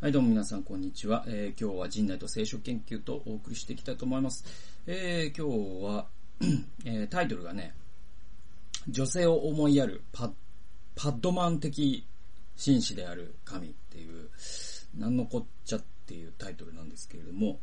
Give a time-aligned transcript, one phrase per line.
[0.00, 1.24] はい、どうも皆さん、こんにちは。
[1.26, 4.44] えー今日は人内と聖書研究とお送りしていきたいと思います。
[4.86, 6.06] えー今日は、
[6.84, 7.74] えータイトルがね、
[8.88, 10.30] 女性を思いやるパッ
[10.94, 12.06] パッドマン的
[12.54, 14.30] 紳士である神っていう、
[14.96, 17.58] なんのこっちゃっていうタイトルなんですけれども、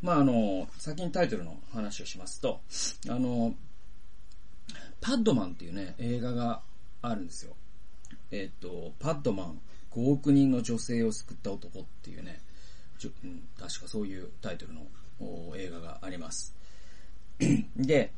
[0.00, 2.60] まああの、先にタイトルの話をしますと、
[3.08, 3.52] あの、
[5.00, 6.62] パッドマンっていうね、映画が
[7.02, 7.56] あるんですよ。
[8.30, 9.60] えっ、と、パッドマン、
[9.94, 12.40] 5億人の女性を救った男っていうね、
[12.98, 14.82] ちょん、確かそういうタイトルの
[15.56, 16.54] 映画があります。
[17.76, 18.12] で、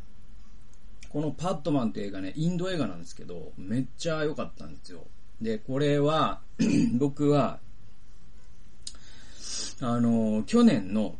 [1.09, 5.07] このパッドマンって映画ね、インド映画なんですけど、めっちゃ良かったんですよ。
[5.41, 6.41] で、これは、
[6.98, 7.61] 僕は、
[9.81, 11.17] あの、去年の、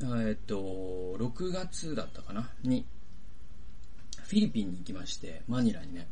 [0.00, 2.86] えっと、6月だったかなに、
[4.24, 6.08] フィリピンに行きまして、マニラにね。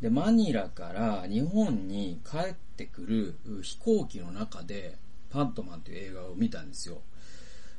[0.00, 4.98] で、マニラから日本に帰ってくる飛行機の中で、
[5.30, 7.00] パッドマンという映画を見たんですよ。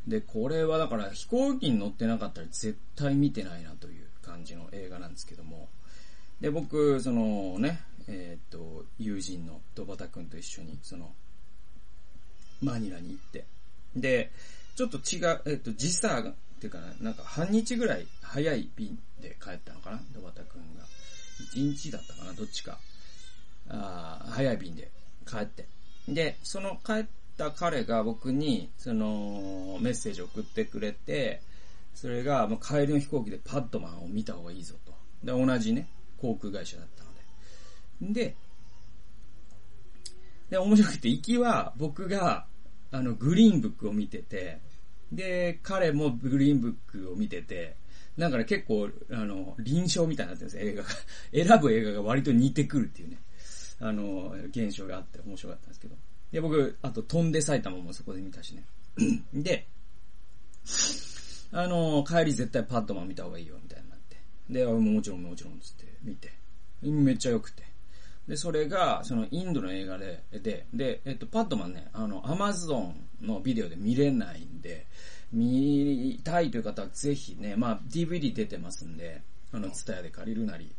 [0.08, 5.68] で、これはだから飛行機に乗ってなかったら絶対見てないなという感じの映画なんですけども。
[6.42, 11.14] で、僕、そのね、えーっと、友人の戸畑くんと一緒に、その、
[12.62, 13.46] マニラに行って。
[13.96, 14.32] で、
[14.76, 20.86] ちょっと違う、えーっと、時差が、っていうかな、なんか半日ぐらい早い便で帰ったのかな戸畑くんが。
[21.56, 22.78] 1日だったかなどっちか。
[23.70, 24.92] あー早い便で
[25.26, 25.68] 帰って。
[26.08, 27.06] で、その帰っ
[27.38, 31.42] た彼が僕に、その、メッセージを送ってくれて、
[31.94, 34.94] それが、もう帰りの飛行機でパッドマンを見た方がいいぞと。
[35.24, 35.88] で、同じね、
[36.22, 37.04] 航空会社だった
[38.04, 38.22] ので。
[38.22, 38.36] で、
[40.50, 42.46] で、面白くて、行きは僕が、
[42.92, 44.60] あの、グリーンブックを見てて、
[45.12, 47.76] で、彼もグリーンブックを見てて、
[48.18, 50.90] なんかね、結構、あの、臨床みたいになってるんですよ、映画が。
[51.32, 53.20] 選ぶ映画が割と似てくるっていうね、
[53.80, 55.96] あの、現象があって面白かったんですけど。
[56.32, 58.66] で、僕、あと、飛んで埼玉もそこで見たしね。
[59.34, 59.68] で、
[61.52, 64.18] あの、帰り絶対パッドマン見た方がいいよ、みたいになって。
[64.50, 66.32] で、あもちろんもちろん、つって見て。
[66.82, 67.64] めっちゃ良くて。
[68.28, 74.86] で、それが、そのインドの映画で、で、で、えっと、パッドマンね、あの、アマゾンのビデオで見れないんで、
[75.32, 75.87] 見
[76.28, 79.22] たいという方はぜひね、まあ、DVD 出てますんで、
[79.54, 80.76] あの、ツタヤで借りるなり、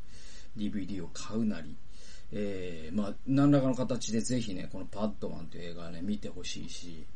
[0.59, 1.75] DVD を買うなり、
[2.33, 7.07] えー、まあ、何らかの形でぜひね、このパッドマンという映画はね、見てほしいし、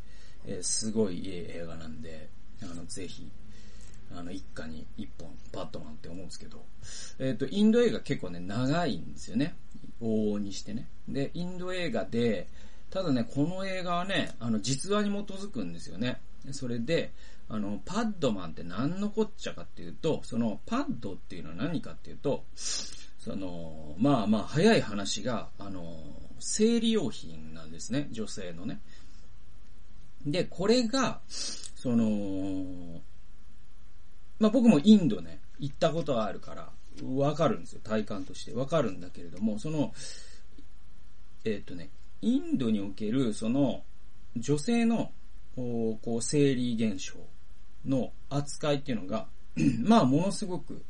[0.46, 2.30] えーすごいいい映画なんで、
[2.62, 3.30] あの、ぜひ、
[4.16, 6.64] あの、一家に一本、パッドマンって思うんですけど、
[7.18, 9.54] えっ、と、インド映画結構ね、長いんですよね。
[10.00, 10.88] 往々にしてね。
[11.06, 12.48] で、インド映画で、
[12.92, 16.20] ただね、この映画はね、あの、実話に基づくんですよね。
[16.50, 17.14] それで、
[17.48, 25.96] あの、パッドマンって何のこっちゃかっていうと、その、パッドっていうのは何かっていうと、その、まあまあ、早い話が、あの、
[26.38, 28.82] 生理用品なんですね、女性のね。
[30.26, 33.00] で、これが、その、
[34.38, 36.70] まあ僕もインドね、行ったことがあるから、
[37.14, 38.52] わかるんですよ、体感として。
[38.52, 39.94] わかるんだけれども、その、
[41.44, 41.90] えっ、とね、
[42.22, 43.82] インドにおける、その、
[44.36, 45.12] 女性の、
[45.54, 47.18] こう、生理現象
[47.84, 49.26] の扱いっていうのが、
[49.84, 50.82] まあ、ものすごく、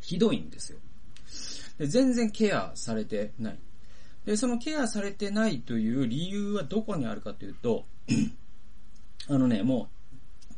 [0.00, 0.78] ひどいんですよ。
[1.78, 3.58] で全然ケアされてない。
[4.24, 7.84] で、そのケアされてないという理由はどこにあるかというと、
[9.28, 9.88] あのね、も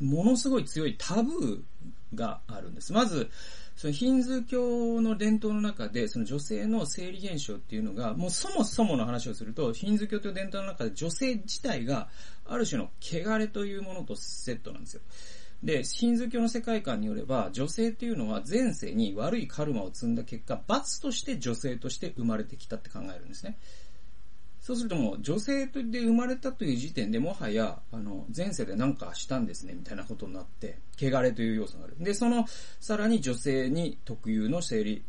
[0.00, 2.92] う、ものすごい強いタブーがあるんです。
[2.92, 3.30] まず、
[3.78, 12.08] そのヒンズー教の伝統の中で、その女性の生理現象っていうのが、もうそもそもの話をすると、ヒンズー教という伝統の中で女性自体が、
[12.44, 15.00] ある種の汚れというものとセットなんですよ。
[15.62, 23.58] で、ヒンズー教の世界観によれば、女性っていうのは前世に悪いカルマを積んだ結果、罰として女性として生まれてきたって考えるんですね。
[24.68, 31.96] そうするともう女性で生まれたという時点でもはや、あの、前世で何かしたんですね、みたいなことになって、汚れという要素がある。
[31.98, 32.44] で、その、
[32.78, 35.00] さらに女性に特有の生理っ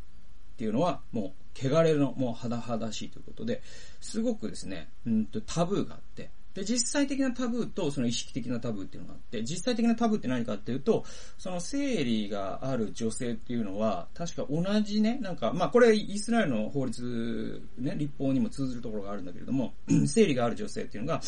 [0.55, 3.61] ていうのは、もう、汚れの、もう肌々しいということで、
[3.99, 11.05] すごくですね、うんと、タブーがあって、で、実際的なタブーと、その意識的なタブーっていうのがあって、実際的なタブーって何かっていうと、
[11.37, 19.73] その生理がある女性っていうのは、確か同じね、なんか、まあこれイスラエルの法律、ね、立法にも通ずるところがあるんだけれども、
[20.05, 21.21] 生理がある女性っていうのが、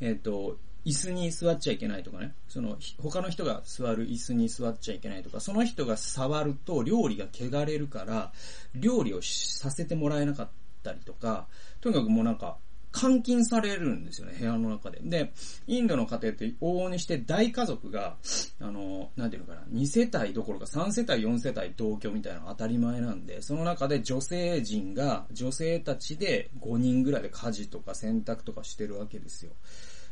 [0.00, 8.32] えっ、と、椅子に座っちゃいけないとかね、その、他の人が座る椅子に座っちゃいけないとか、その人が触ると料理が汚れるから、
[8.74, 10.48] 料理をさせてもらえなかっ
[10.82, 11.46] たりとか、
[11.80, 12.56] とにかくもうなんか、
[12.92, 15.00] 監禁されるんですよね、部屋の中で。
[15.02, 15.32] で、
[15.66, 18.16] インドの家庭って往々にして大家族が、
[18.60, 29.52] あの、なんていうのかな、2世帯どころか3世帯、4世帯同居みたいなのが当たり前なんで、その中で女性陣が、女性たちで5人ぐらいで家事とか洗濯とかしてるわけですよ。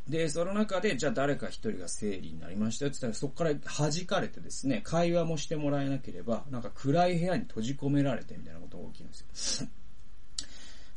[0.09, 9.69] で、その中で、じゃあ誰か一人が生理になりましたよって言ったら、そこから弾かれてですね、会話もしてもらえなければ、なんか暗い部屋に閉じ込められてみたいなことが起きるんですよ。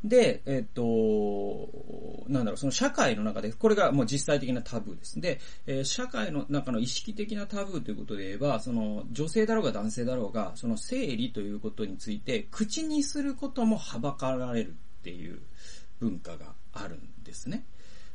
[0.03, 5.21] で、えっと、なんだろう、その社会の中で、これがもう実際的なタブーです。
[5.21, 15.39] で、えー、社会の中の意識的なタブーということで言えば、その女性だろうが男性だろうが、その生理ということについて口にすることもはばかられるっていう
[15.99, 17.65] 文化があるんですね。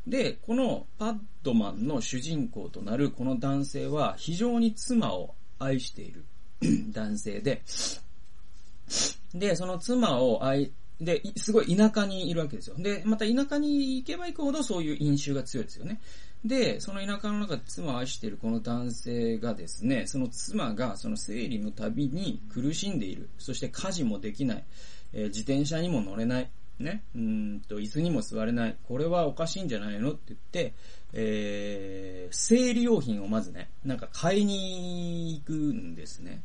[0.07, 6.25] で、このパッドマンの主人公となるこの男性は非常に妻を愛している
[6.93, 7.63] 男性で、
[9.35, 12.77] で、その妻を愛、で、すごい田舎にいるわけですよ。
[12.77, 16.01] で、また田舎に行けば行くほどそういう飲酒が強いですよね。
[16.45, 23.29] で、その田舎の中で妻を愛しているこの男性がですね、その妻がその生理の旅に苦しんでいる。
[23.39, 24.65] そして家事もできない。
[25.13, 26.51] えー、自転車にも乗れない。
[26.79, 28.77] ね、うんと、椅子にも座れない。
[28.87, 30.75] これはおかしいんじゃないのって言って、
[31.13, 36.41] えー、生理用品をまずね、なんか買いに行くんですね。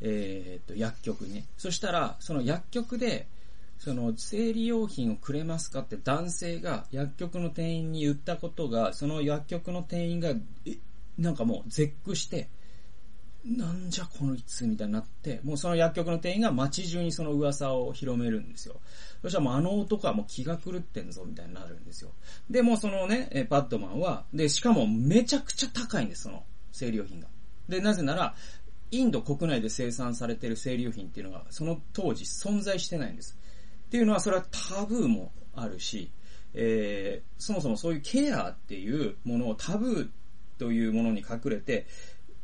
[0.00, 1.46] えー、と、薬局にね。
[1.58, 3.26] そしたら、その薬局で、
[3.78, 10.78] その生理用品をくれますかって男性が薬局の店員に言ったことが、その薬局の店員が、え、
[11.18, 12.48] なんかもう絶句して、
[13.44, 18.80] なんじゃこのいつみたいになって、もうその薬局の店員が街中にその噂を広めるんですよ。
[19.22, 22.10] そしたらもうあの男はもう気が狂ってんぞみたいになるんですよ。
[22.50, 27.28] で、もうそのね、パッドマンは、で、しかもめちゃくちゃ高いんです、その生理用品が。
[27.68, 28.34] で、なぜなら、
[28.90, 33.38] インド国内で生産されてる生理用品っていうのが、その当時存在してないんです。
[33.86, 36.10] っていうのは、それはタブーもあるし、
[36.54, 40.08] えー、そもそもそういうケアっていうものをタブー
[40.58, 41.86] というものに隠れて、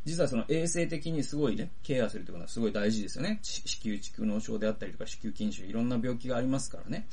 [0.05, 3.39] 実はその衛生的にすごいね、ケアするってことはすごい大事ですよね。
[3.43, 7.07] 子宮蓄膿症であったりとか子宮筋腫、いろんな病気がありますからね。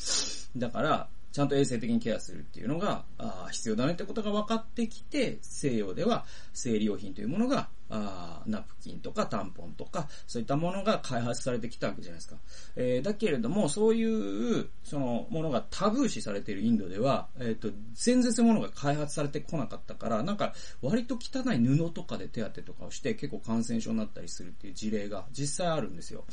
[0.57, 1.09] だから、
[1.39, 12.35] ちゃんと衛生的にケアするっていうのが、あ必要だねってことが分かってきて、西洋では生理用品というものが、あナプキンとかタンポンとか、そういったものが開発されてきたわけじゃないですか。
[12.75, 26.25] えー、だけれども、そういう、そのものがタブー視されているインドでは、えっ、ー、と、全然そういうものが開発されてこなかったから、なんか、割と汚い布とかで手当てとかをして、結構感染症になったりするっていう事例が実際あるんですよ。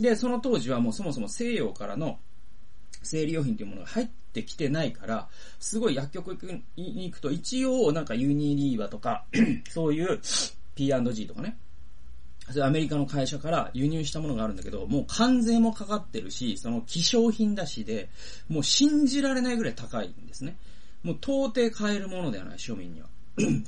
[0.00, 2.18] で、その当時はもうそもそも西洋からの
[3.02, 5.28] 生理用品というものが入ってきてないから、
[5.58, 6.38] すごい薬局
[6.76, 9.24] に行くと、一応なんかユニリーバとか
[9.70, 10.20] そういう
[10.74, 11.56] P&G とかね、
[12.50, 18.08] それアメリカの会社から輸入したものがあるんだけど、もう関税もかかってるし、その希少品だしで、
[18.48, 20.56] もう信じられないぐらい高いんですね。
[21.02, 23.08] もう到底買えるものではない、庶民には。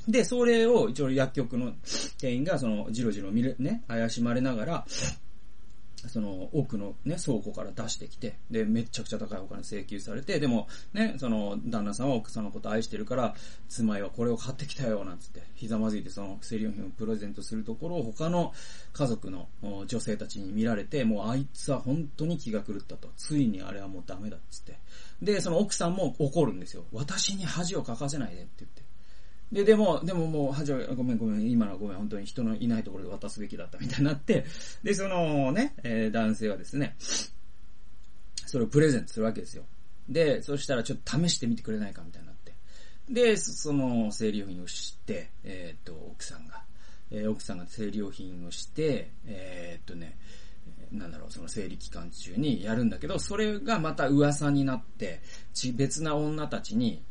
[0.07, 1.73] で、それを一応薬局の
[2.19, 4.85] 店員がその、じろじろ見る、ね、怪しまれながら、
[6.09, 13.35] その奥のね、倉庫から出してきて、で、めちゃくちゃ高いお金請求されて、でもね、その旦那さんは奥さんのこと愛してるから、
[13.69, 18.53] 妻はこれを買ってきたよ、なんつって、ひざまずいてその生理用品をプレゼントするところを他の
[18.93, 19.47] 家族の
[19.87, 23.09] 女性たちに見られて、もうあいつは本当に気が狂ったと。
[23.17, 24.79] ついにあれはもうダメだつって。
[25.21, 26.85] で、その奥さんも怒るんですよ。
[26.91, 28.80] 私に恥をかかせないでって言って。
[29.51, 34.45] で、でも、でももう、はじめ、ごめんごめん、今のはごめん、本当に人のいないところで渡すべきだったみたいになって、
[34.83, 36.95] で、そのね、えー、男性はですね、
[38.45, 39.65] それをプレゼントするわけですよ。
[40.07, 42.53] で、そしたらちょっと試してみてくれないかみたいになって。
[43.09, 46.63] で、その生理用品をして、えー、っと、奥さんが、
[47.11, 50.17] えー、奥さんが生理用品をして、えー、っとね、
[50.91, 55.21] なんだろう、その生理期間中にやるんだけど、それがまた噂になって、
[55.73, 57.03] 別な女たちに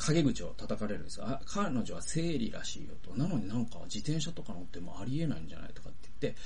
[0.00, 1.26] 陰口を叩かれるんですよ。
[1.26, 3.14] あ、彼女は生理らしいよと。
[3.14, 6.40] なのになんか自転車とか乗ってもありえないんじゃないとかって言って、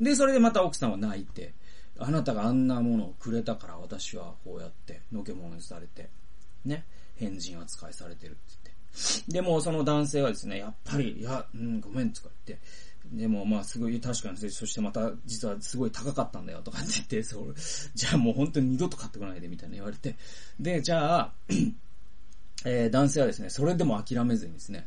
[0.00, 1.54] で、それでまた奥さんは泣いて、
[1.98, 6.10] あなたがあんなものをくれたから私はこうやってのけ者にされて、
[6.64, 6.84] ね、
[7.16, 9.32] 変人扱いされてるって言って。
[9.32, 12.64] でもその男性はですね、やっぱり、いや、うん、ごめんとか言って、
[13.12, 17.54] でもまあすごい確かにそしてまた実はすごい高かったんだよとかって言って、そう、
[17.94, 20.16] じゃあもう本当に二度と買ってこないでみたいな言われて、
[20.60, 21.32] で、じゃあ、
[22.64, 24.86] えー、男性はですね、それでも諦めずにですね、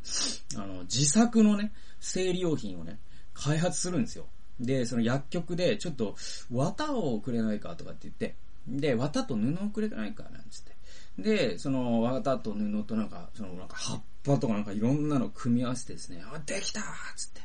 [0.57, 2.99] あの、自作のね、生理用品をね、
[3.33, 4.25] 開発するんですよ。
[4.59, 6.15] で、その薬局で、ちょっと、
[6.51, 8.35] 綿をくれないかとかって言って、
[8.67, 10.71] で、綿と布をくれないかなんつって。
[11.17, 16.83] で、その、綿と布となんか、その、なんか葉っぱとかなんかいろんなの組み合わせてですね、あ、できたー
[17.15, 17.41] つって。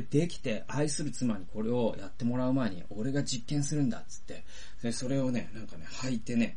[0.00, 4.44] で、できて、愛する妻にこれをやってもらう前に、俺が実験するんだっつって、
[4.82, 6.56] で、それをね、なんかね、履いてね、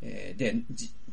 [0.00, 0.56] えー、で、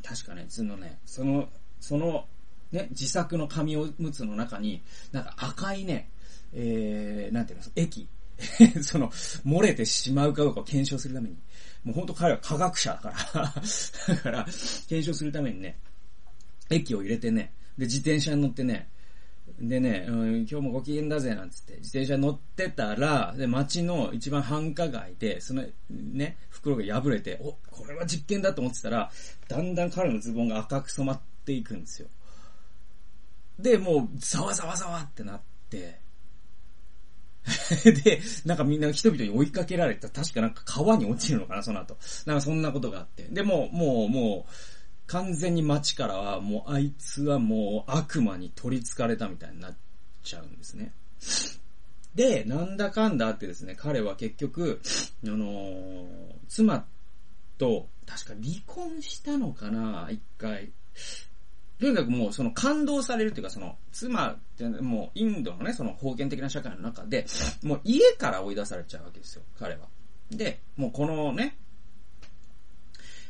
[0.04, 2.26] 確かね、そのね、その、その、
[2.72, 4.82] ね、自作の紙おむつの中に、
[5.12, 6.10] なんか赤いね、
[6.54, 8.08] えー、なんていうの、液、
[8.82, 9.10] その、
[9.46, 11.38] 漏れてしまうかどうかを検証するために、
[11.84, 13.54] もうほんと彼は科学者だから。
[14.16, 14.44] だから、
[14.88, 15.80] 検証するためにね、
[16.70, 18.90] 液を入れてね、で、自転車に乗ってね、
[19.60, 29.12] でね、うん、今日もご機嫌だぜ、なんつって、自転車乗ってたら、で、街の一番繁華街で、その、ね、袋が破れて、お、これは実験だと思ってたら、
[29.48, 32.08] だんだん彼のズボンが赤く染まっていくんですよ。
[33.60, 36.00] で、もう、ざわざわざわってなって、
[38.04, 40.10] で、なんかみんな人々に追いかけられた。
[40.10, 41.98] 確かなんか川に落ちるのかな、その後。
[42.26, 43.24] なんかそんなことがあって。
[43.24, 44.52] でも、もう、もう、
[45.08, 49.78] 完全に街からは、もうあいつはもう悪魔に取り憑かれたみたいになっ
[50.24, 50.94] ちゃうんですね。
[52.16, 54.82] で、なんだかんだあってですね、彼は結局、
[55.26, 56.08] あのー、
[56.48, 56.86] 妻
[57.58, 60.72] と、確か離婚したのかな、一回。
[61.80, 67.26] とにかくもうその感動されるっていうかその、妻ってもうインドのね、その封建的な社会の中で、
[67.64, 69.88] もう家から追い出されちゃうわけですよ、彼は。
[70.30, 71.58] で、もうこのね、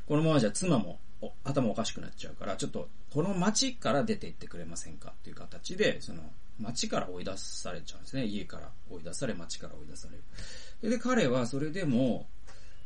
[0.06, 1.00] このままじゃ妻も
[1.44, 6.22] 頭おかしくなっちゃうから、ちょっとこの街から出て行ってくれませんかっていう形で、その
[6.60, 8.26] 街から追い出されちゃうんですね。
[8.26, 10.92] 家から追い出され、街から追い出される。
[10.92, 12.28] で、彼はそれでも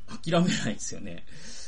[0.08, 1.26] 諦めないんですよね。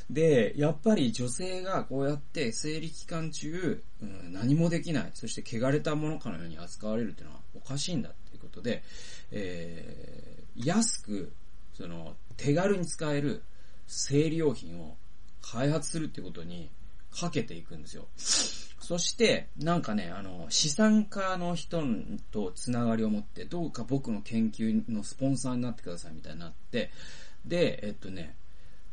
[0.10, 8.84] で、やっぱり女性がこうやって生理期間中、うん、何もできない、そして汚れたものかのように扱われるっていうのはおかしいんだっていうことで、
[9.32, 11.32] えー、安く、
[11.74, 13.44] その、手軽に使える
[13.88, 14.98] 生理用品を
[15.42, 16.70] 開発するってことに
[17.12, 18.08] かけていくんですよ。
[18.18, 21.84] そして、なんかね、あの、資産家の人
[22.32, 26.90] とつながりを持って、どうか僕の研究のスポンサーになってくださいみたいになって、
[27.46, 28.36] で、えっとね、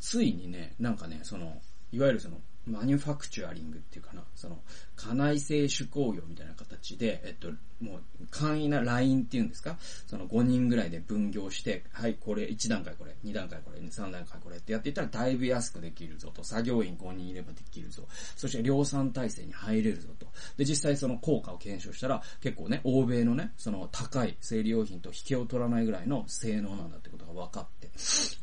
[0.01, 1.61] ついにね、なんかね、その、
[1.93, 4.59] いわゆるその、マニュファクチュアリングっていうかな、その、
[4.97, 9.77] 家内製手工業みたいな形で、えっと、もう、簡易なラインっていうんですか？
[10.07, 20.27] その5人ぐらいで分業して、はい、これ、1段階これ、2段階これ、3段階これってやっていったらだいぶ安くできるぞと、作業員5人いればできるぞ、そして量産体制に入れるぞと。
[20.57, 27.91] で、実際その効果を検証したら、結構ね、欧米のね、その高い生理用品と引けを取らないぐらいの性能なんだってことが分かって、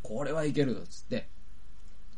[0.01, 1.27] これはいけるぞっつって、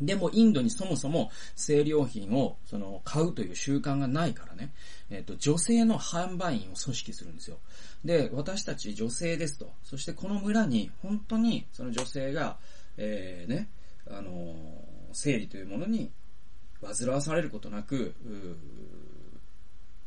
[0.01, 4.73] でもインドにそもそも生理用品をその買うという習慣がないからね、
[5.09, 7.57] えっ、と、女性の販売員を組織するんですよ。
[8.03, 9.71] で、私たち女性ですと。
[9.83, 12.57] そしてこの村に本当にその女性が、
[12.97, 13.69] えー、ね、
[14.09, 14.65] あのー、
[15.13, 16.11] 生理というものに
[16.81, 18.15] 煩わされることなく、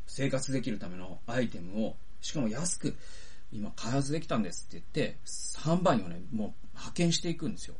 [0.05, 2.95] 生活できるためのアイテムを、しかも安く
[3.51, 5.17] 今開発できたんですって言って、
[5.57, 7.75] 販売員をね、もう派遣していくんですよ。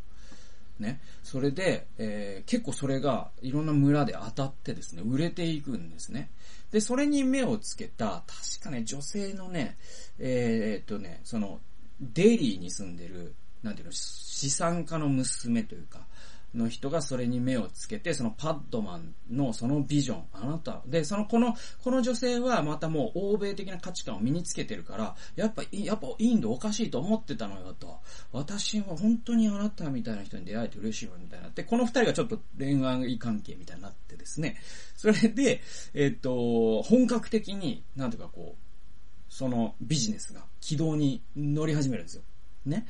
[0.79, 1.01] ね。
[1.24, 6.29] それで、えー、結構それがいろんな村で当たってですね、売れていくんですね。
[6.71, 9.77] で、それに目をつけた、確かね、女性のね、
[10.19, 11.59] えー、っとね、その、
[12.00, 13.33] デイリーに住んでる、
[13.63, 16.07] なんていうの、資産家の娘というか、
[16.56, 28.00] の人がそれに目をつけて、そのパッドマンのそのビジョン、あなた、で、その、この、この女性はまたもう欧米的な価値観を身につけてるから、やっぱ、やっぱインドおかしいと思ってたのよと。
[28.32, 34.58] 私は本当にあなたみたいな人に出会えて嬉しいわみたいなって、この二人がちょっと恋愛関係みたいになってですね、
[34.96, 35.62] それで、
[35.94, 42.24] えっ、と、本格的に、なんとかこう、そのビジネスが軌道に乗り始めるんですよ。
[42.65, 42.88] ね。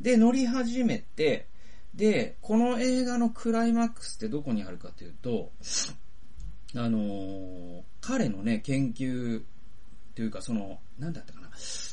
[0.00, 1.46] で、乗り始めて、
[1.94, 5.52] で、この映画のクライマックスってどこにあるかというと、
[6.74, 9.42] あのー、彼のね、研究
[10.14, 11.50] というか、その、なんだったかな。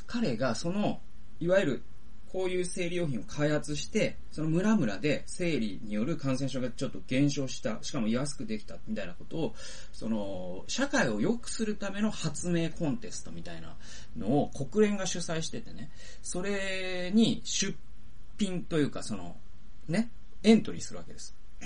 [0.07, 1.01] 彼がその、
[1.39, 1.83] いわゆる、
[2.31, 9.55] こういう生理用品を開発して、その村々で生理による感染症がちょっと減少した、しかも安くできたみたいなことを、
[9.91, 13.75] その、社会を良くするための発明コンテストみたいな
[14.15, 15.89] のを国連が主催しててね、
[16.21, 17.75] それに出
[18.37, 19.35] 品というか、その、
[19.89, 20.09] ね、
[20.43, 21.35] エントリーするわけです。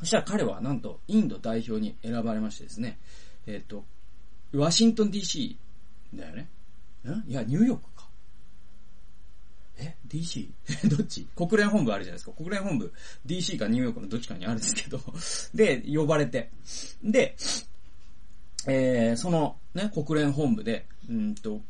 [0.00, 2.98] そしたら彼はなんとインド代表に選ばれましてですね、
[3.46, 3.84] えっ、ー、と、
[4.52, 5.56] ワシントン DC
[6.14, 6.48] だよね？
[7.06, 8.08] んいや、ニューヨークか。
[9.78, 10.48] え ?DC?
[10.88, 11.26] どっち？
[11.36, 12.32] 国連本部あるじゃないですか。
[12.32, 12.92] 国連本部、
[13.26, 15.00] DC かニューヨークのどっちかにあるんですけど
[15.54, 16.50] で、呼ばれて。
[17.02, 17.36] で、
[18.66, 21.60] えー、そのね、国連本部で、うんと、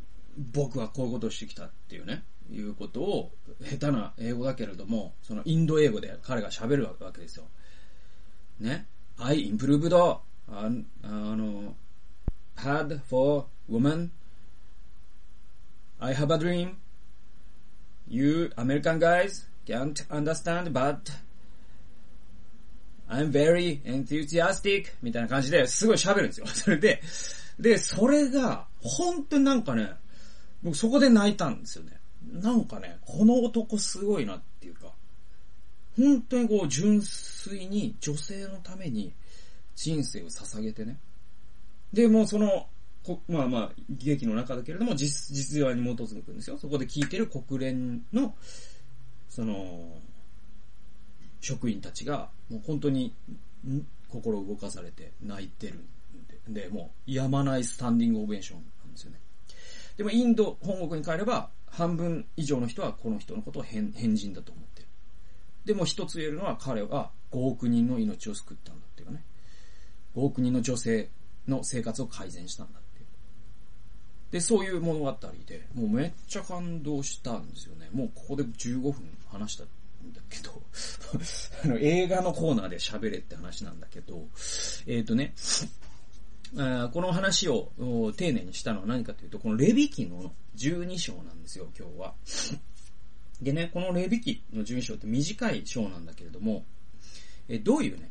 [0.53, 3.33] 僕はこういうことをしてきたっていうね、いうことを、
[3.63, 7.47] 下手な英語だけれども、そのインド英語で彼が喋るわけですよ。
[8.61, 8.87] ね。
[9.19, 10.69] I improved, ああ
[11.09, 11.75] の、
[12.57, 14.11] pad for woman.
[15.99, 16.75] I have a dream.
[18.07, 21.11] You American guys can't understand, but
[23.09, 26.47] I'm very enthusiastic みたいな感じですごい喋るんですよ。
[26.47, 27.01] それで、
[27.59, 29.93] で、それが、本当になんかね、
[30.63, 32.01] 僕そこで泣いたんですよね。
[32.33, 34.93] なんかね、この男すごいなっていうか、
[35.97, 39.13] 本当にこう純粋に女性のために
[39.77, 40.99] 人生を捧げてね。
[41.93, 42.67] で、もうその、
[43.05, 46.59] こまあまあ、劇の中だけれども、実、実話に基づくんですよ。
[46.59, 48.35] そこで聞いてる国連の、
[49.29, 50.01] その、
[51.41, 53.15] 職員たちが、もう本当に、
[54.09, 59.21] 心動かされて泣いてるんで、で、もう、やまないスタンディングオベーションなんですよね。
[59.99, 64.89] でも、インド、本国に帰れば、半分以上の人はこの人のことを変人だと思ってる。
[65.65, 69.25] でも一つ言えるのは彼は5億人の命を救ったんだっていうね。
[70.15, 71.11] 5億人の女性
[71.49, 73.07] の生活を改善したんだっていう。
[74.31, 77.89] で、そういう物語で、もうめっちゃ感動したんですよね。
[77.93, 78.95] もうここで15分
[79.29, 79.67] 話したん
[80.13, 80.53] だけど
[81.65, 84.29] あの、映画のコーナーで喋れって話なんだけど、
[84.87, 85.35] えっ、ー、とね、
[86.55, 87.73] この話を
[88.17, 92.15] 丁寧にしたのは何かというと、このレビ記の12章なんですよ、今日は。
[93.43, 96.65] でね、このレビ記の12章って短い章なんだけれども、
[97.49, 98.11] えどういうね、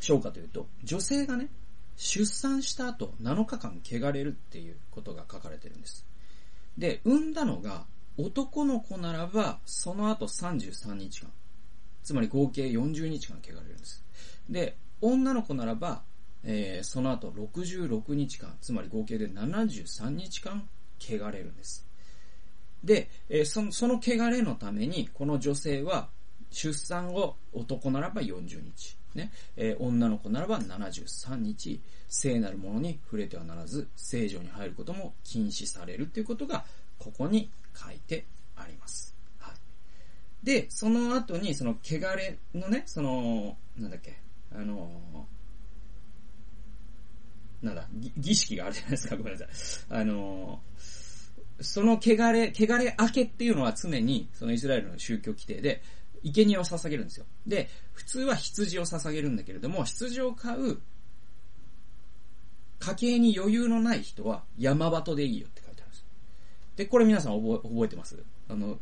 [0.00, 1.48] 章かというと、女性がね、
[1.96, 6.06] 出産した後7日間汚れるっていうことが書かれてるんです。
[6.76, 11.30] で、産んだのが男の子ならば、その後33日間。
[12.02, 14.02] つまり合計40日間汚れるんです。
[14.48, 16.02] で、女の子ならば、
[16.44, 20.68] えー、その後66日間、つまり合計で73日間
[20.98, 21.86] 汚れるんです。
[22.84, 26.08] で、えー、その、その汚れのために、この女性は、
[26.50, 36.64] 出産後、男ならば40日、ね、えー、女の子ならば73日、聖なるものに触れてはならず、聖女に入ることも禁止されるということが、
[36.98, 38.24] ここに書いて
[38.56, 39.14] あります。
[39.38, 40.46] はい。
[40.46, 44.18] で、その後に、その汚れのね、その、なんだっけ、
[44.52, 45.26] あの
[47.62, 47.86] なんだ、
[48.16, 49.48] 儀式があるじゃないですか、ごめんなさい。
[49.90, 50.60] あの
[51.60, 55.82] その汚れ、汚れ明けっていうのは常に、そのイスラエルの宗教規定で、
[56.22, 57.26] 生贄を捧げるんですよ。
[57.46, 60.80] で、普通は羊を捧げるんだけれども、羊を飼う、
[62.78, 66.04] 家計に余裕のない人は山鳩でいいよって書いてあるんです。
[66.76, 68.16] で、これ皆さん覚え覚えてます？
[68.48, 68.78] あの、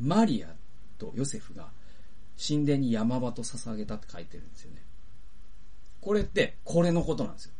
[0.00, 0.54] マリア
[0.98, 1.70] とヨセフが
[2.36, 4.82] 神殿に山鳩捧げたって書いてるんですよね。
[6.00, 7.52] これって、これのことなんですよ。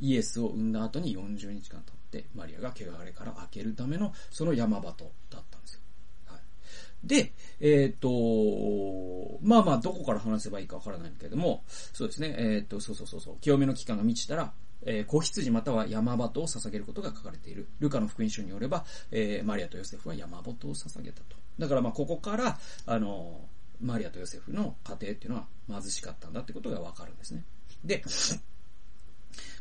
[0.00, 5.80] イエスを産んだ後に40日間経って、マリアが汚れから開けるための、その山鳩だったんですよ。
[6.26, 6.40] はい。
[7.04, 17.68] で、えっ、ー、と、まあまあ、どこから話せばいいかわからないんだけども、そうですね、えっ、ー、と、そうそうそうそう、清めの期間が満ちたら、えー、子羊または山鳩を捧げることが書かれている。
[17.80, 21.36] ルカの福音書によれば、えー、マリアとヨセフは山鳩を捧げたと。
[21.58, 23.40] だからまあ、ここから、あの、
[23.80, 27.44] マリアとヨセフの家庭っていうのは貧しかったんだってことがわかるんですね。
[27.84, 28.02] で、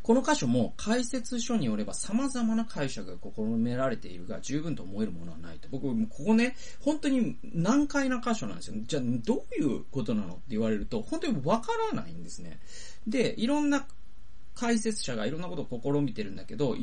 [0.02, 5.68] この箇所も解説書によれば様々な解釈が試められているが十分と思えるものはないと。
[5.70, 8.76] 僕、ここね、本当に難解な箇所なんですよ。
[8.86, 12.60] じゃあどういうことなのって言われると、本当にわからないんですね。
[13.08, 13.86] で、いろんな
[14.54, 16.76] 解説者がいろんなことを試みてるんだけど、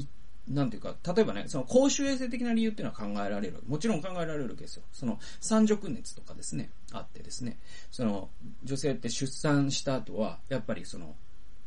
[0.48, 3.62] なんていうか、例えばね、その公衆衛生的な理由っていうのは考えられる。
[3.66, 4.82] もちろん考えられるわけですよ。
[4.92, 7.58] その、三熟熱とかですね、あってですね、
[7.90, 8.28] その、
[8.64, 11.14] 女性って出産した後は、やっぱりその、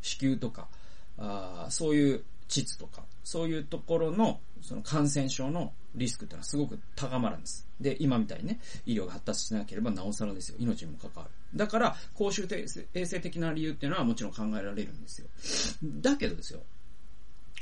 [0.01, 0.67] 子宮とか、
[1.17, 7.67] あそういう膣とか、そういうところの、その感染症のリスクってのはすごく高まるんです。
[7.79, 10.55] で、今みたいにね、医療が発達しなければなおさらですよ。
[10.59, 11.57] 命にも関わる。
[11.57, 12.47] だから、公衆
[12.93, 15.27] 衛生的な理由っていうのはもちろん考えられるんですよ。
[16.01, 16.61] だけどですよ、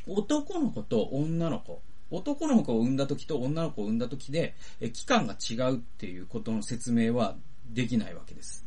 [0.07, 7.35] 男の子と女の子、男の子を産んだ時と女の子を産んだ時で、え期間が違うっていうことの説明は
[7.69, 8.65] できないわけです。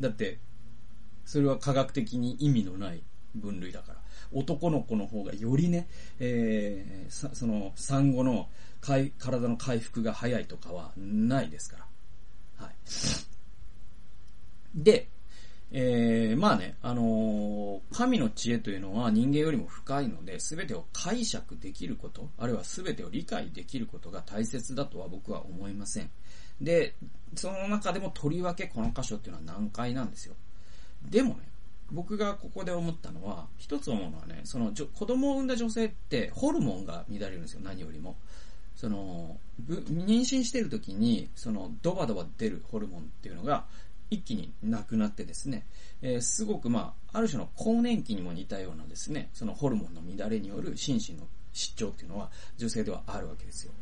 [0.00, 0.38] だって、
[1.24, 3.02] それは科学的に意味のない
[3.34, 4.00] 分類だから。
[4.32, 5.88] 男の子の方がよりね、
[6.20, 8.48] えー、その産後の
[8.80, 11.78] 体の回復が早いとかはないですか
[12.58, 12.66] ら。
[12.66, 12.74] はい。
[14.74, 15.08] で、
[15.72, 26.10] えー、まあね、あのー、神の知恵というのは人間よりも深いので、全てを解釈できること、あるいは全てを理解できることが大切だとは僕は思いません。
[26.60, 26.96] で、
[27.36, 30.34] その中でもとりわけこの箇所っていうのは難解なんですよ。
[31.08, 31.49] でもね、
[31.92, 38.16] 僕がここで思ったのは、一つ思うのはね、その子供を産んだ女性ってホルモンが乱れるんですよ、何よりも。
[38.76, 43.66] その、妊娠してる時に、その、ドバドバ出るホルモンっていうのが、
[44.10, 45.66] 一気になくなってですね、
[46.02, 53.72] えー、すごくまあ、ある種の更年期にも似たようなですね、そのホルモンの乱れによる心身の失調っていうのは女性ではあるわけですよ。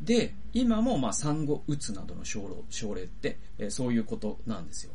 [0.00, 2.48] で、今もまあ産後うつなどの症
[2.94, 4.92] 例って、えー、そういうことなんですよ。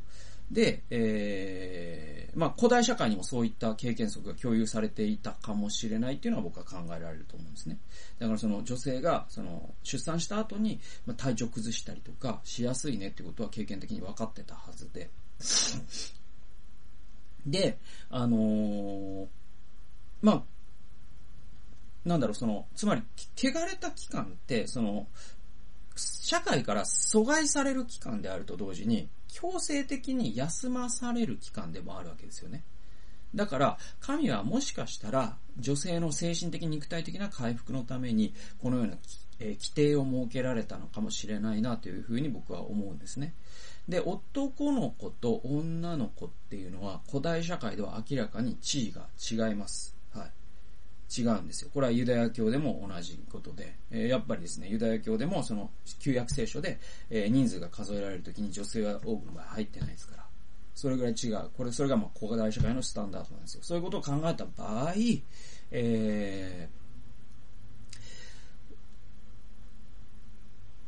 [0.52, 7.78] で、えー、まあ、古代社会にもそういった経験則が共有されていたかもしれないっていうのは僕は考えられると思うんですね。
[8.18, 15.10] だからその女性が、その、出産した後に、ま体調崩したりとかしやすいねってことは経験的に分かってたはずで。
[17.46, 17.78] で、
[18.10, 19.28] あのー、
[20.22, 20.44] まあ、
[22.06, 23.04] なんだろう、その、つまり、
[23.38, 25.08] 汚れた期間って、その、
[26.30, 32.64] 社会から阻害される期間であると同時に、強制的に休まされる期間でもあるわけですよね。
[33.34, 38.98] だから、神はもしかしたら、女性の精神的肉体的な回復のために、このような、
[39.40, 43.34] え規定を設けられたのかもしれないなというふうに僕は思うんですね。
[43.88, 49.99] で、男の子と女の子っていうのは、古代社会では明らかに地位が違います。
[51.18, 51.72] 違うんですよ。
[51.74, 60.26] これはユダヤ教でも同じことで、え、やっぱりですね、ユダヤ教でもその旧約聖書で、え、人数が数えられるときに女性は多くの場合入ってないですから。
[60.76, 61.50] それぐらい違う。
[61.58, 63.64] これ、それがまあ古代社会のスタンダードなんですよ。
[63.64, 64.94] そういうことを考えた場合、
[65.72, 66.80] えー、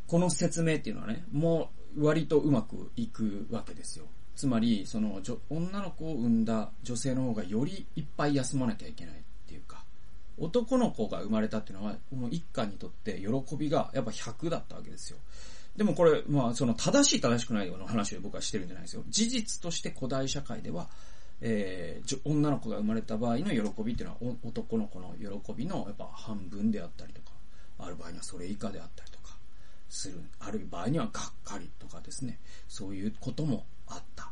[0.07, 4.05] この説明っていうのはね、もう割とうまくいくわけですよ。
[4.36, 9.81] つまり、その、女の子を産んだ女性の方がよりいっぱい休まなきゃいけないっていうか、
[10.38, 15.17] 男の子が生まれたっていうのは、もう一家にとって喜びがやっぱ100だったわけですよ。
[15.76, 19.04] でもこれ、まあ、その正しい正しくないような話を僕はしてるんじゃないですよ。
[19.08, 20.88] 事実として古代社会では、
[21.39, 27.32] えー、女の子が生まれた場合の喜びっていうのは、男の子の喜びのやっぱ半分であったりとか、
[27.80, 29.36] ある場合にはそれ以下であったりとか、
[29.89, 30.22] する。
[30.39, 34.32] ある場合にはがっかりとかですね、そういうこともあった。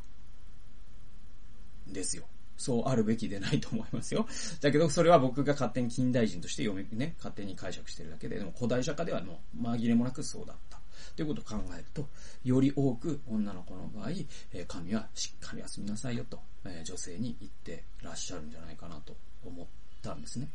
[1.87, 2.25] ですよ。
[2.59, 4.27] そうあるべきでないと思いますよ。
[4.59, 10.77] だけど、それは僕が勝手に近代人として読め、ね、勝手に解釈してるだけで、でも古代社会ではもう紛れもなくそうだった。
[11.15, 12.05] ということを考えると、
[12.43, 14.09] より多く女の子の場合、
[14.51, 19.65] え神はしっかり休みなさいよと、え女性に言ってらっしゃるんじゃないかなと思っ
[20.01, 20.49] たんですね。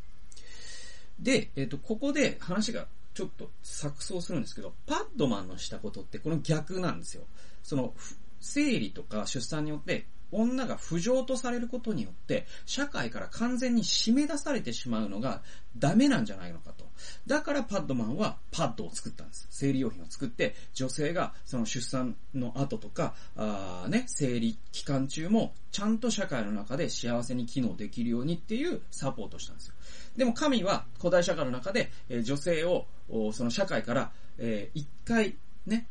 [1.19, 7.23] で、えっ、と、ここで話がちょっと錯綜するんですけど、パッドマンのしたことってこの逆なんですよ。
[7.63, 7.95] その、
[8.41, 15.41] 生理とか出産によって女が不浄とされることによって、社会から完全に締め出されてしまうのが
[15.77, 16.85] ダメなんじゃないのかと。
[17.27, 19.47] だからパッドマンはパッドを作ったんです。
[19.49, 29.73] 生理用品を作って、女性がその出産の後とか、あね、生理期間中もちゃんと社会の中で幸せに機能できるようにっていうサポートしたんですよ。
[30.17, 32.87] でも神は古代社会の中で、え、女性を
[33.33, 35.87] その社会から、えー、一回ね、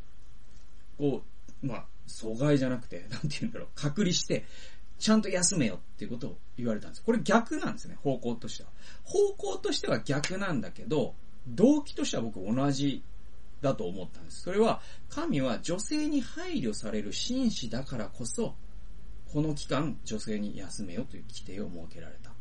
[0.99, 1.23] こ
[1.63, 4.45] う、まあ、阻害じゃなくて、 なんて言うんだろう、隔離して、
[4.99, 7.03] ちゃんと休めよっていうことを言われたんです。
[7.03, 8.71] これ逆なんですね、方向としては。
[9.03, 11.15] 方向としては逆なんだけど、
[11.47, 13.03] 動機としては僕同じ
[13.61, 14.43] だと思ったんです。
[14.43, 18.55] それは、神は女性に配慮される紳士だからこそ、
[19.33, 22.34] この期間女性に休めよという規定を設けられた。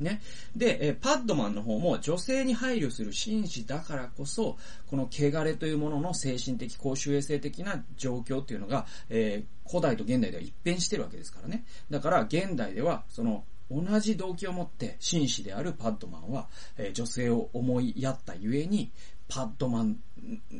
[0.00, 0.20] ね。
[0.56, 11.64] で、えパッドマンの方も女性に配慮する紳士だからこそ、この汚れというものの精神的、公衆衛生的な状況っていうのが、えー、古代と現代では一変してるわけですからね。
[11.90, 18.90] だから現代では、その、同じ動機を持って紳士であるパッドマンは、えー、女性を思いやったゆえに、
[19.30, 19.98] パッドマン、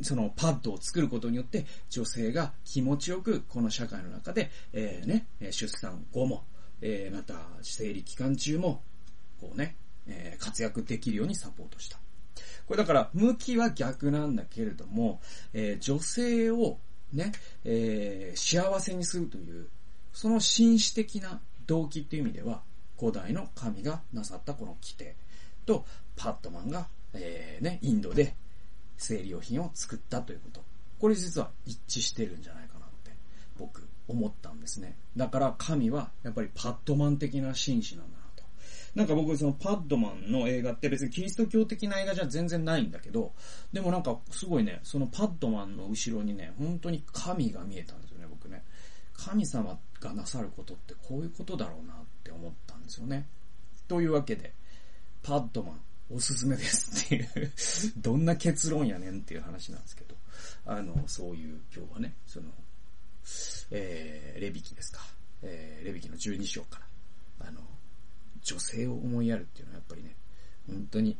[0.02, 6.44] そのパッドを作ることによって女性が気持ちよくこの社会の中で、えー、ね、出産後も、
[6.80, 8.82] えー、また生理期間中も
[9.40, 9.76] こうね、
[10.06, 11.98] えー、活躍できるようにサポートした。
[12.66, 15.20] これだから、向きは逆なんだけれども、
[15.52, 16.78] えー、女性を
[17.12, 17.32] ね、
[17.64, 19.68] えー、幸せにするという、
[20.12, 22.62] その紳士的な動機っていう意味では、
[22.98, 25.16] 古代の神がなさったこの規定
[25.66, 25.84] と、
[26.16, 28.34] パットマンが、えー、ね、インドで
[28.98, 30.62] 生理用品を作ったということ。
[31.00, 33.10] これ実は一致してるんじゃないかなって
[33.58, 34.96] 僕思ったんですね。
[35.16, 38.19] だから神はやっぱりパットマン的な紳士なんだ
[38.94, 43.32] なんか僕そのパッドマンの映画って別にキリスト教的な映画じゃ全然ないんだけど、
[43.72, 48.64] でもなんかすごいね、そのパッドマンの後ろにね、本当に神が見えたんですよね、僕ね。
[49.14, 53.26] 神様がなさることってこういうことだろうなって思ったんですよね。
[53.86, 54.52] というわけで、
[55.22, 55.80] パッドマン
[56.12, 57.52] おすすめですっていう
[57.96, 60.16] どんな結論やねんっていう話なんですけど、
[60.66, 62.50] あの、そういう今日はね、その、
[63.70, 65.00] えー、レビキですか。
[65.42, 66.80] えー、レビキの12章か
[67.38, 67.60] ら、あの、
[68.42, 70.16] 女性を思いやるっていうのはやっぱりね、
[70.66, 71.16] 本当に、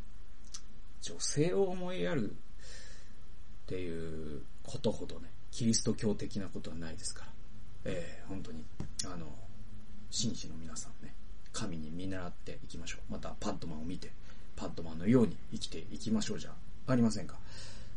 [1.01, 2.33] 女性を思いやるっ
[3.65, 7.31] ていうことほどね、キリスト教的なことはないですから、
[7.85, 8.63] えー、本当に、
[9.05, 9.27] あの、
[10.09, 11.13] 紳士の皆さんね、
[11.51, 13.11] 神に見習っていきましょう。
[13.11, 14.11] また、パッドマンを見て、
[14.55, 16.51] パッドマンのように生きていきましょうじゃ
[16.87, 17.37] ありませんか。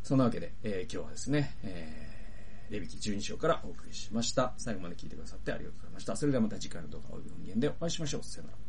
[0.03, 2.15] そんなわけで、えー、今日はですね、えー
[2.71, 4.53] レビキ12章からお送りしました。
[4.57, 6.17] 最後まで聞いてくださってありがとうございました。
[6.17, 8.23] それではまた次回の動画、おい音源でお会いしましょう。
[8.25, 8.64] さよなら。